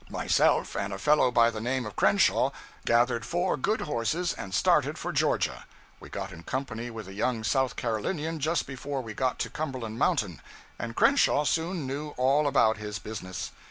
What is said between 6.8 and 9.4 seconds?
with a young South Carolinian just before we got